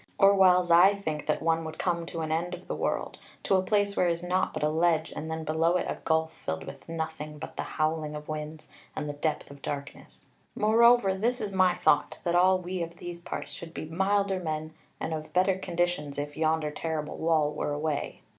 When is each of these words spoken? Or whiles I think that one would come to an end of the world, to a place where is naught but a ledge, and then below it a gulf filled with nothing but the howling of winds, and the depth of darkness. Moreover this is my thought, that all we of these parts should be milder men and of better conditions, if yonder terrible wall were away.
Or 0.17 0.33
whiles 0.33 0.71
I 0.71 0.95
think 0.95 1.27
that 1.27 1.43
one 1.43 1.63
would 1.63 1.77
come 1.77 2.07
to 2.07 2.21
an 2.21 2.31
end 2.31 2.55
of 2.55 2.67
the 2.67 2.73
world, 2.73 3.19
to 3.43 3.55
a 3.55 3.61
place 3.61 3.95
where 3.95 4.07
is 4.07 4.23
naught 4.23 4.51
but 4.51 4.63
a 4.63 4.67
ledge, 4.69 5.13
and 5.15 5.29
then 5.29 5.43
below 5.43 5.77
it 5.77 5.85
a 5.87 5.99
gulf 6.03 6.33
filled 6.33 6.63
with 6.63 6.89
nothing 6.89 7.37
but 7.37 7.55
the 7.55 7.61
howling 7.77 8.15
of 8.15 8.27
winds, 8.27 8.67
and 8.95 9.07
the 9.07 9.13
depth 9.13 9.51
of 9.51 9.61
darkness. 9.61 10.25
Moreover 10.55 11.13
this 11.13 11.39
is 11.39 11.53
my 11.53 11.75
thought, 11.75 12.17
that 12.23 12.33
all 12.33 12.57
we 12.57 12.81
of 12.81 12.97
these 12.97 13.21
parts 13.21 13.53
should 13.53 13.75
be 13.75 13.85
milder 13.85 14.39
men 14.39 14.73
and 14.99 15.13
of 15.13 15.33
better 15.33 15.59
conditions, 15.59 16.17
if 16.17 16.35
yonder 16.35 16.71
terrible 16.71 17.17
wall 17.17 17.53
were 17.53 17.71
away. 17.71 18.21